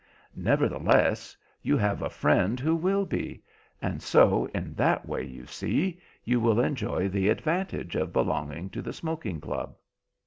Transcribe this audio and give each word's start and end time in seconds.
"Nevertheless, 0.35 1.37
you 1.61 1.77
have 1.77 2.01
a 2.01 2.09
friend 2.09 2.59
who 2.59 2.75
will 2.75 3.05
be, 3.05 3.43
and 3.83 4.01
so 4.01 4.47
in 4.51 4.73
that 4.73 5.07
way, 5.07 5.23
you 5.23 5.45
see, 5.45 6.01
you 6.23 6.39
will 6.39 6.59
enjoy 6.59 7.07
the 7.07 7.29
advantages 7.29 8.01
of 8.01 8.11
belonging 8.11 8.71
to 8.71 8.81
the 8.81 8.93
smoking 8.93 9.39
club." 9.39 9.75